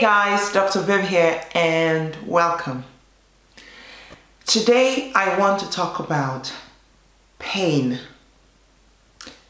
Guys, 0.00 0.50
Dr. 0.50 0.80
Viv 0.80 1.06
here 1.08 1.44
and 1.54 2.16
welcome. 2.26 2.84
Today 4.46 5.12
I 5.14 5.38
want 5.38 5.60
to 5.60 5.68
talk 5.68 5.98
about 5.98 6.54
pain. 7.38 7.98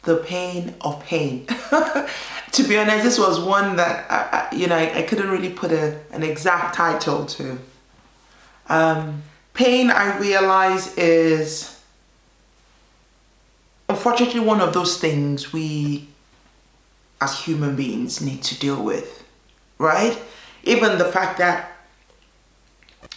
The 0.03 0.17
pain 0.17 0.75
of 0.81 1.05
pain. 1.05 1.47
to 2.53 2.63
be 2.65 2.77
honest, 2.77 3.05
this 3.05 3.17
was 3.17 3.39
one 3.39 3.77
that 3.77 4.11
I, 4.11 4.49
I, 4.51 4.55
you 4.57 4.67
know 4.67 4.75
I, 4.75 4.93
I, 4.99 5.03
couldn't 5.03 5.31
really 5.31 5.51
put 5.51 5.71
a, 5.71 6.01
an 6.11 6.25
exact 6.25 6.75
title 6.75 7.27
to. 7.27 7.57
Um, 8.69 9.23
pain, 9.55 9.89
I 9.89 10.19
realize, 10.19 10.97
is 10.97 11.81
unfortunately 13.89 14.41
one 14.41 14.61
of 14.61 14.75
those 14.75 14.99
things 14.99 15.53
we 15.53 16.09
as 17.21 17.39
human 17.39 17.77
beings 17.77 18.21
need 18.21 18.43
to 18.43 18.59
deal 18.59 18.83
with, 18.83 19.23
right? 19.79 20.21
Even 20.65 20.99
the 20.99 21.05
fact 21.05 21.39
that 21.39 21.73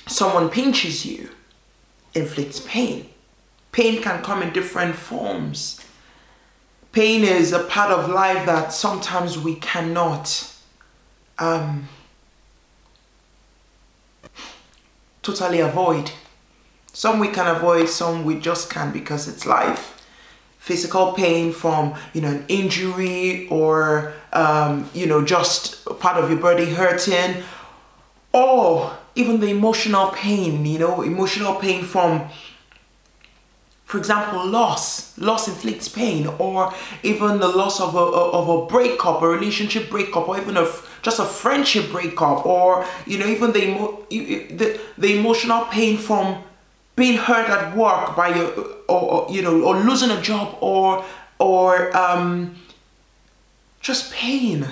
someone 0.08 0.50
pinches 0.50 1.06
you 1.06 1.30
inflicts 2.14 2.60
pain. 2.62 3.10
Pain 3.72 4.02
can 4.02 4.24
come 4.24 4.44
in 4.44 4.54
different 4.54 4.96
forms. 4.96 5.84
Pain 6.92 7.24
is 7.24 7.52
a 7.52 7.64
part 7.64 7.92
of 7.92 8.10
life 8.10 8.46
that 8.46 8.72
sometimes 8.72 9.38
we 9.38 9.56
cannot 9.56 10.54
um, 11.40 11.88
totally 15.24 15.60
avoid. 15.60 16.12
Some 16.92 17.18
we 17.18 17.30
can 17.30 17.48
avoid, 17.48 17.90
some 17.90 18.24
we 18.24 18.40
just 18.40 18.70
can't 18.70 18.94
because 18.94 19.28
it's 19.28 19.48
life 19.48 20.03
physical 20.64 21.12
pain 21.12 21.52
from 21.52 21.94
you 22.14 22.22
know 22.22 22.30
an 22.30 22.46
injury 22.48 23.46
or 23.50 24.14
um, 24.32 24.90
you 24.94 25.06
know 25.06 25.22
just 25.22 25.84
part 26.00 26.16
of 26.16 26.30
your 26.30 26.40
body 26.40 26.70
hurting 26.70 27.44
or 28.32 28.96
even 29.14 29.42
the 29.42 29.48
emotional 29.48 30.08
pain 30.12 30.66
you 30.66 30.80
know 30.80 31.02
emotional 31.02 31.56
pain 31.56 31.84
from 31.84 32.30
for 33.84 33.98
example 33.98 34.48
loss 34.48 35.18
loss 35.18 35.50
inflicts 35.50 35.90
pain 35.90 36.28
or 36.40 36.74
even 37.04 37.42
the 37.42 37.48
loss 37.50 37.82
of 37.82 37.94
a, 37.94 38.06
of 38.40 38.48
a 38.48 38.66
breakup 38.66 39.22
a 39.22 39.28
relationship 39.28 39.90
breakup 39.90 40.30
or 40.30 40.38
even 40.38 40.56
a 40.56 40.66
just 41.02 41.20
a 41.20 41.26
friendship 41.26 41.92
breakup 41.92 42.46
or 42.46 42.86
you 43.06 43.18
know 43.18 43.28
even 43.28 43.52
the, 43.52 43.68
emo- 43.68 44.06
the, 44.10 44.80
the 44.98 45.20
emotional 45.20 45.66
pain 45.66 45.98
from 45.98 46.42
being 46.96 47.18
hurt 47.18 47.50
at 47.50 47.76
work 47.76 48.16
by 48.16 48.36
your 48.36 48.52
or, 48.88 49.02
or 49.02 49.32
you 49.32 49.42
know 49.42 49.64
or 49.64 49.76
losing 49.78 50.12
a 50.12 50.22
job 50.22 50.58
or 50.62 51.04
or 51.40 51.96
um, 51.98 52.56
just 53.82 54.14
pain. 54.14 54.68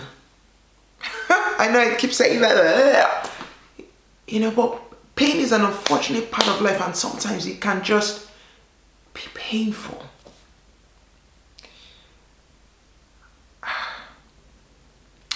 I 1.29 1.69
know 1.71 1.79
i 1.79 1.95
keep 1.95 2.13
saying 2.13 2.41
that 2.41 3.29
you 4.27 4.39
know 4.39 4.51
but 4.51 4.79
pain 5.15 5.37
is 5.37 5.51
an 5.51 5.61
unfortunate 5.61 6.31
part 6.31 6.47
of 6.47 6.61
life 6.61 6.81
and 6.81 6.95
sometimes 6.95 7.45
it 7.45 7.59
can 7.61 7.83
just 7.83 8.27
be 9.13 9.21
painful. 9.33 10.03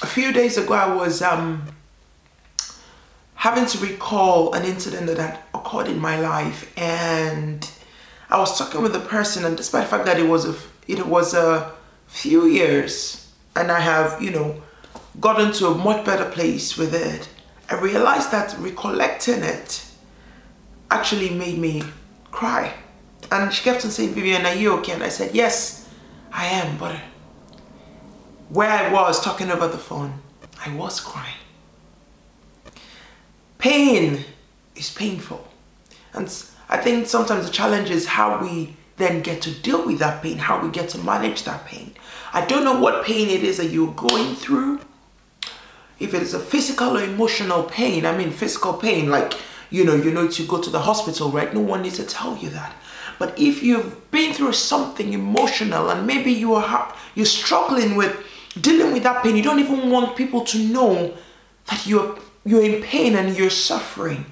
A 0.02 0.06
few 0.08 0.32
days 0.32 0.58
ago 0.58 0.74
i 0.74 0.94
was 0.94 1.22
um 1.22 1.75
having 3.46 3.68
to 3.68 3.78
recall 3.78 4.52
an 4.54 4.64
incident 4.66 5.06
that 5.06 5.20
had 5.20 5.38
occurred 5.54 5.88
in 5.88 6.00
my 6.00 6.20
life 6.20 6.74
and 6.76 7.70
I 8.28 8.40
was 8.40 8.58
talking 8.58 8.82
with 8.82 8.96
a 8.96 9.00
person 9.02 9.46
and 9.46 9.56
despite 9.56 9.84
the 9.84 9.90
fact 9.90 10.06
that 10.08 10.18
it 10.18 10.28
was 10.28 10.50
a 10.50 10.56
it 10.88 11.06
was 11.06 11.36
a 11.36 11.72
few 12.08 12.48
years 12.48 13.32
and 13.56 13.72
I 13.72 13.82
have, 13.82 14.20
you 14.20 14.32
know, 14.32 14.64
gotten 15.20 15.52
to 15.60 15.68
a 15.68 15.76
much 15.76 16.04
better 16.04 16.28
place 16.28 16.76
with 16.76 16.96
it, 16.96 17.30
I 17.70 17.80
realized 17.80 18.32
that 18.32 18.56
recollecting 18.58 19.44
it 19.44 19.86
actually 20.90 21.30
made 21.30 21.60
me 21.60 21.84
cry. 22.32 22.74
And 23.32 23.54
she 23.54 23.64
kept 23.64 23.86
on 23.86 23.92
saying, 23.92 24.16
Vivian, 24.16 24.44
are 24.48 24.56
you 24.56 24.74
okay? 24.80 24.94
And 24.94 25.04
I 25.04 25.10
said, 25.10 25.36
Yes, 25.36 25.88
I 26.32 26.48
am, 26.48 26.80
but 26.80 26.96
where 28.50 28.72
I 28.72 28.92
was 28.92 29.24
talking 29.24 29.52
over 29.52 29.68
the 29.68 29.78
phone, 29.78 30.16
I 30.66 30.76
was 30.76 31.00
crying. 31.00 31.45
Pain 33.66 34.24
is 34.76 34.92
painful. 34.92 35.44
And 36.14 36.32
I 36.70 36.78
think 36.78 37.08
sometimes 37.08 37.48
the 37.48 37.52
challenge 37.52 37.90
is 37.90 38.06
how 38.06 38.40
we 38.40 38.76
then 38.98 39.24
get 39.24 39.42
to 39.42 39.52
deal 39.52 39.84
with 39.84 39.98
that 39.98 40.22
pain, 40.22 40.38
how 40.38 40.62
we 40.62 40.70
get 40.70 40.90
to 40.90 41.00
manage 41.00 41.46
that 41.46 41.66
pain. 41.66 41.96
I 42.32 42.46
don't 42.46 42.64
know 42.64 42.80
what 42.80 43.04
pain 43.04 43.28
it 43.28 43.42
is 43.42 43.58
that 43.58 43.72
you're 43.72 43.92
going 43.94 44.36
through. 44.36 44.82
If 45.98 46.14
it 46.14 46.22
is 46.22 46.36
a 46.36 46.40
physical 46.40 46.96
or 46.96 47.04
emotional 47.04 47.64
pain, 47.64 48.06
I 48.06 48.16
mean 48.16 48.30
physical 48.30 48.74
pain, 48.74 49.10
like 49.10 49.34
you 49.72 49.84
know, 49.84 49.96
you 49.96 50.12
know 50.12 50.28
to 50.28 50.46
go 50.46 50.62
to 50.62 50.70
the 50.70 50.82
hospital, 50.82 51.32
right? 51.32 51.52
No 51.52 51.62
one 51.62 51.82
needs 51.82 51.98
to 51.98 52.06
tell 52.06 52.38
you 52.38 52.52
that. 52.52 52.76
But 53.18 53.40
if 53.40 53.64
you've 53.64 54.12
been 54.12 54.32
through 54.36 54.54
something 54.54 55.12
emotional 55.12 55.90
and 55.90 56.06
maybe 56.06 56.32
you 56.32 56.54
are 56.54 56.94
you're 57.16 57.26
struggling 57.26 57.96
with 57.96 58.16
dealing 58.62 58.94
with 58.94 59.02
that 59.02 59.24
pain, 59.24 59.36
you 59.36 59.42
don't 59.42 59.60
even 59.60 59.90
want 59.90 60.16
people 60.16 60.42
to 60.42 60.60
know 60.60 61.18
that 61.70 61.86
you're 61.86 62.18
you're 62.44 62.64
in 62.64 62.82
pain 62.82 63.16
and 63.16 63.36
you're 63.36 63.50
suffering. 63.50 64.26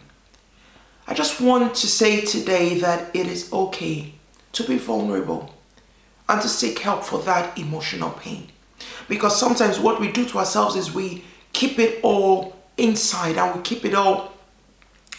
I 1.07 1.13
just 1.13 1.41
want 1.41 1.75
to 1.75 1.87
say 1.87 2.21
today 2.21 2.79
that 2.79 3.15
it 3.15 3.27
is 3.27 3.51
okay 3.51 4.13
to 4.53 4.63
be 4.63 4.77
vulnerable 4.77 5.53
and 6.29 6.41
to 6.41 6.47
seek 6.47 6.79
help 6.79 7.03
for 7.03 7.19
that 7.23 7.57
emotional 7.57 8.11
pain. 8.11 8.47
Because 9.09 9.39
sometimes 9.39 9.79
what 9.79 9.99
we 9.99 10.11
do 10.11 10.25
to 10.25 10.37
ourselves 10.37 10.75
is 10.75 10.93
we 10.93 11.23
keep 11.51 11.79
it 11.79 11.99
all 12.03 12.55
inside 12.77 13.37
and 13.37 13.55
we 13.55 13.61
keep 13.61 13.83
it 13.83 13.93
all 13.93 14.32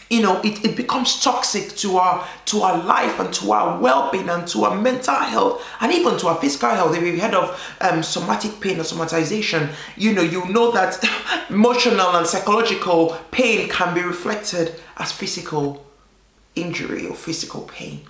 you 0.09 0.21
know 0.21 0.39
it, 0.41 0.63
it 0.63 0.75
becomes 0.75 1.21
toxic 1.21 1.69
to 1.75 1.97
our 1.97 2.27
to 2.45 2.61
our 2.61 2.83
life 2.83 3.19
and 3.19 3.33
to 3.33 3.51
our 3.51 3.79
well-being 3.79 4.29
and 4.29 4.47
to 4.47 4.63
our 4.63 4.79
mental 4.79 5.15
health 5.15 5.65
and 5.81 5.91
even 5.91 6.17
to 6.17 6.27
our 6.27 6.35
physical 6.35 6.69
health. 6.69 6.95
If 6.95 7.03
you've 7.03 7.19
heard 7.19 7.33
of 7.33 7.75
um, 7.81 8.03
somatic 8.03 8.59
pain 8.59 8.79
or 8.79 8.83
somatization 8.83 9.73
you 9.97 10.13
know 10.13 10.21
you 10.21 10.47
know 10.49 10.71
that 10.71 11.03
emotional 11.49 12.15
and 12.15 12.27
psychological 12.27 13.17
pain 13.31 13.67
can 13.69 13.93
be 13.93 14.01
reflected 14.01 14.75
as 14.97 15.11
physical 15.11 15.85
injury 16.55 17.07
or 17.07 17.15
physical 17.15 17.61
pain. 17.61 18.05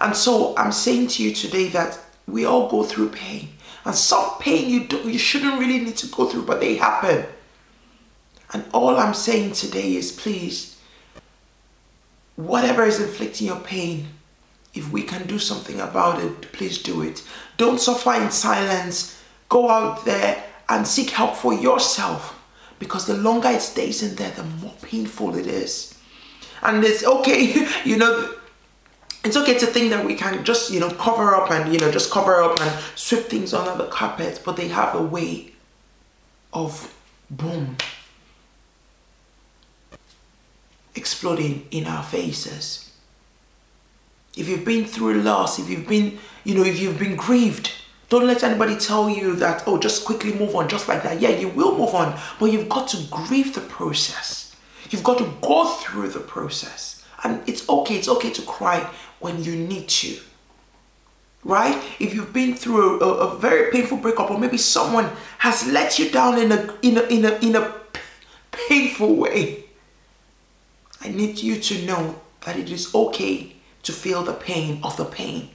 And 0.00 0.16
so 0.16 0.56
i'm 0.56 0.72
saying 0.72 1.08
to 1.08 1.22
you 1.22 1.34
today 1.34 1.68
that 1.68 1.98
we 2.26 2.44
all 2.46 2.70
go 2.70 2.84
through 2.84 3.10
pain 3.10 3.50
and 3.84 3.94
some 3.94 4.38
pain 4.40 4.70
you 4.70 4.84
do 4.84 4.98
you 5.10 5.18
shouldn't 5.18 5.58
really 5.58 5.80
need 5.80 5.96
to 5.98 6.06
go 6.06 6.26
through 6.26 6.46
but 6.46 6.60
they 6.60 6.76
happen. 6.76 7.26
And 8.54 8.64
all 8.72 8.96
i'm 8.96 9.12
saying 9.12 9.52
today 9.52 9.96
is 9.96 10.10
please 10.12 10.69
whatever 12.46 12.84
is 12.84 13.00
inflicting 13.00 13.46
your 13.46 13.60
pain, 13.60 14.08
if 14.74 14.90
we 14.92 15.02
can 15.02 15.26
do 15.26 15.38
something 15.38 15.80
about 15.80 16.22
it, 16.22 16.52
please 16.52 16.78
do 16.78 17.02
it. 17.02 17.22
Don't 17.56 17.80
suffer 17.80 18.14
in 18.14 18.30
silence. 18.30 19.20
Go 19.48 19.68
out 19.68 20.04
there 20.04 20.44
and 20.68 20.86
seek 20.86 21.10
help 21.10 21.34
for 21.36 21.52
yourself 21.52 22.40
because 22.78 23.06
the 23.06 23.14
longer 23.14 23.48
it 23.48 23.60
stays 23.60 24.02
in 24.02 24.14
there, 24.16 24.30
the 24.30 24.44
more 24.44 24.74
painful 24.82 25.36
it 25.36 25.46
is. 25.46 25.94
And 26.62 26.84
it's 26.84 27.04
okay, 27.04 27.66
you 27.84 27.96
know, 27.96 28.34
it's 29.24 29.36
okay 29.36 29.58
to 29.58 29.66
think 29.66 29.90
that 29.90 30.04
we 30.04 30.14
can 30.14 30.44
just, 30.44 30.72
you 30.72 30.80
know, 30.80 30.90
cover 30.90 31.34
up 31.34 31.50
and, 31.50 31.72
you 31.72 31.78
know, 31.78 31.90
just 31.90 32.10
cover 32.10 32.42
up 32.42 32.60
and 32.60 32.80
sweep 32.94 33.24
things 33.24 33.52
under 33.52 33.76
the 33.76 33.90
carpet, 33.90 34.40
but 34.44 34.56
they 34.56 34.68
have 34.68 34.94
a 34.94 35.02
way 35.02 35.52
of 36.52 36.94
boom, 37.28 37.76
exploding 40.94 41.66
in 41.70 41.86
our 41.86 42.02
faces. 42.02 42.90
If 44.36 44.48
you've 44.48 44.64
been 44.64 44.84
through 44.84 45.22
loss, 45.22 45.58
if 45.58 45.68
you've 45.68 45.88
been, 45.88 46.18
you 46.44 46.54
know, 46.54 46.64
if 46.64 46.80
you've 46.80 46.98
been 46.98 47.16
grieved, 47.16 47.72
don't 48.08 48.26
let 48.26 48.42
anybody 48.42 48.76
tell 48.76 49.08
you 49.08 49.36
that, 49.36 49.62
oh, 49.66 49.78
just 49.78 50.04
quickly 50.04 50.32
move 50.32 50.54
on, 50.54 50.68
just 50.68 50.88
like 50.88 51.02
that. 51.04 51.20
Yeah, 51.20 51.30
you 51.30 51.48
will 51.48 51.76
move 51.76 51.94
on, 51.94 52.18
but 52.38 52.46
you've 52.46 52.68
got 52.68 52.88
to 52.88 52.98
grieve 53.10 53.54
the 53.54 53.60
process. 53.60 54.56
You've 54.90 55.04
got 55.04 55.18
to 55.18 55.32
go 55.40 55.66
through 55.66 56.08
the 56.08 56.20
process. 56.20 57.04
And 57.22 57.48
it's 57.48 57.68
okay, 57.68 57.96
it's 57.96 58.08
okay 58.08 58.30
to 58.30 58.42
cry 58.42 58.88
when 59.20 59.44
you 59.44 59.54
need 59.54 59.88
to. 59.88 60.18
Right? 61.44 61.80
If 61.98 62.14
you've 62.14 62.32
been 62.32 62.54
through 62.54 63.00
a, 63.00 63.04
a 63.04 63.38
very 63.38 63.70
painful 63.70 63.98
breakup, 63.98 64.30
or 64.30 64.38
maybe 64.38 64.58
someone 64.58 65.08
has 65.38 65.66
let 65.66 65.98
you 65.98 66.10
down 66.10 66.38
in 66.38 66.52
a 66.52 66.74
in 66.82 66.98
a 66.98 67.02
in 67.02 67.24
a 67.24 67.38
in 67.38 67.56
a 67.56 67.74
painful 68.50 69.16
way, 69.16 69.64
I 71.00 71.08
need 71.08 71.38
you 71.38 71.56
to 71.56 71.86
know 71.86 72.20
that 72.42 72.56
it 72.56 72.70
is 72.70 72.94
okay 72.94 73.54
to 73.82 73.92
feel 73.92 74.22
the 74.22 74.34
pain 74.34 74.80
of 74.82 74.96
the 74.96 75.04
pain. 75.04 75.50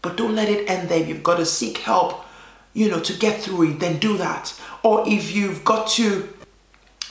But 0.00 0.16
don't 0.16 0.34
let 0.34 0.48
it 0.48 0.68
end 0.68 0.88
there. 0.88 1.04
You've 1.04 1.22
got 1.22 1.36
to 1.36 1.46
seek 1.46 1.78
help, 1.78 2.24
you 2.72 2.90
know, 2.90 3.00
to 3.00 3.12
get 3.12 3.40
through 3.40 3.70
it, 3.70 3.80
then 3.80 3.98
do 3.98 4.16
that. 4.16 4.58
Or 4.82 5.04
if 5.06 5.34
you've 5.34 5.64
got 5.64 5.88
to, 5.90 6.28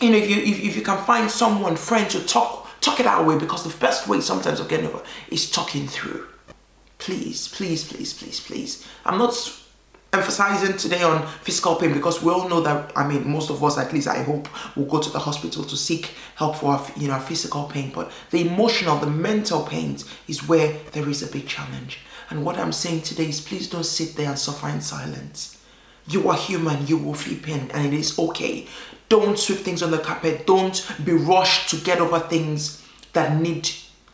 you 0.01 0.09
know, 0.09 0.17
if 0.17 0.29
you 0.29 0.37
if, 0.37 0.63
if 0.63 0.75
you 0.75 0.81
can 0.81 1.03
find 1.05 1.29
someone, 1.29 1.75
friend 1.75 2.09
to 2.09 2.25
talk 2.25 2.67
talk 2.81 2.99
it 2.99 3.05
out 3.05 3.25
with, 3.25 3.39
because 3.39 3.63
the 3.63 3.77
best 3.77 4.07
way 4.07 4.19
sometimes 4.19 4.59
of 4.59 4.67
getting 4.67 4.87
over 4.87 5.01
is 5.29 5.49
talking 5.49 5.87
through. 5.87 6.27
Please, 6.97 7.47
please, 7.47 7.83
please, 7.83 8.13
please, 8.13 8.39
please. 8.39 8.87
I'm 9.05 9.17
not 9.17 9.33
emphasizing 10.13 10.75
today 10.75 11.03
on 11.03 11.25
physical 11.41 11.75
pain 11.75 11.93
because 11.93 12.21
we 12.21 12.31
all 12.31 12.49
know 12.49 12.59
that 12.59 12.91
I 12.97 13.07
mean 13.07 13.29
most 13.29 13.49
of 13.49 13.63
us 13.63 13.77
at 13.77 13.93
least 13.93 14.07
I 14.09 14.23
hope 14.23 14.49
will 14.75 14.85
go 14.85 14.99
to 14.99 15.09
the 15.09 15.19
hospital 15.19 15.63
to 15.63 15.77
seek 15.77 16.11
help 16.35 16.57
for 16.57 16.73
our, 16.73 16.85
you 16.97 17.07
know 17.07 17.17
physical 17.19 17.63
pain. 17.63 17.91
But 17.93 18.11
the 18.29 18.45
emotional 18.45 18.97
the 18.97 19.07
mental 19.07 19.63
pains 19.63 20.09
is 20.27 20.47
where 20.47 20.73
there 20.91 21.07
is 21.07 21.23
a 21.23 21.31
big 21.31 21.47
challenge. 21.47 21.99
And 22.29 22.43
what 22.45 22.57
I'm 22.57 22.73
saying 22.73 23.01
today 23.01 23.29
is 23.29 23.39
please 23.39 23.69
don't 23.69 23.85
sit 23.85 24.15
there 24.15 24.29
and 24.29 24.39
suffer 24.39 24.67
in 24.67 24.81
silence. 24.81 25.57
You 26.07 26.29
are 26.29 26.37
human. 26.37 26.87
You 26.87 26.97
will 26.97 27.13
feel 27.13 27.39
pain 27.39 27.71
and 27.73 27.85
it 27.85 27.97
is 27.97 28.19
okay. 28.19 28.67
Don't 29.07 29.39
sweep 29.39 29.59
things 29.59 29.81
on 29.81 29.91
the 29.91 29.97
carpet. 29.97 30.45
Don't 30.45 30.85
be 31.05 31.13
rushed 31.13 31.69
to 31.69 31.77
get 31.77 31.99
over 31.99 32.19
things 32.19 32.85
that 33.13 33.39
need 33.39 33.69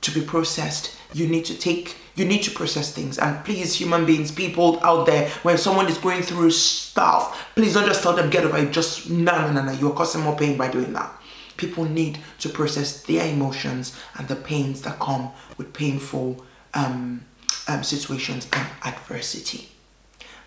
to 0.07 0.19
be 0.19 0.25
processed 0.25 0.97
you 1.13 1.27
need 1.27 1.45
to 1.45 1.57
take 1.57 1.95
you 2.15 2.25
need 2.25 2.41
to 2.43 2.51
process 2.51 2.91
things. 2.91 3.19
And 3.19 3.45
please, 3.45 3.75
human 3.75 4.03
beings, 4.03 4.31
people 4.31 4.79
out 4.83 5.05
there, 5.05 5.29
when 5.43 5.55
someone 5.59 5.87
is 5.87 5.99
going 5.99 6.23
through 6.23 6.49
stuff, 6.49 7.53
please 7.53 7.75
don't 7.75 7.85
just 7.85 8.01
tell 8.01 8.13
them 8.13 8.31
get 8.31 8.43
over 8.43 8.57
it. 8.57 8.71
Just 8.71 9.07
no, 9.07 9.39
no, 9.39 9.51
no, 9.51 9.63
no. 9.63 9.71
You're 9.73 9.93
causing 9.93 10.21
more 10.21 10.35
pain 10.35 10.57
by 10.57 10.69
doing 10.71 10.93
that. 10.93 11.13
People 11.57 11.85
need 11.85 12.17
to 12.39 12.49
process 12.49 13.03
their 13.03 13.31
emotions 13.31 13.95
and 14.15 14.27
the 14.27 14.35
pains 14.35 14.81
that 14.81 14.99
come 14.99 15.29
with 15.57 15.73
painful 15.73 16.43
um, 16.73 17.23
um, 17.67 17.83
situations 17.83 18.47
and 18.51 18.67
adversity. 18.83 19.69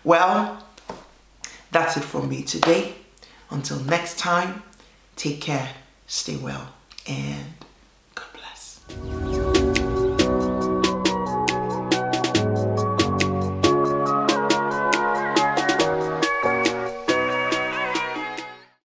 Well, 0.03 0.65
that's 1.71 1.95
it 1.95 2.03
from 2.03 2.27
me 2.27 2.43
today. 2.43 2.95
Until 3.49 3.79
next 3.79 4.19
time, 4.19 4.63
take 5.15 5.39
care, 5.39 5.69
stay 6.05 6.35
well, 6.35 6.73
and. 7.07 7.50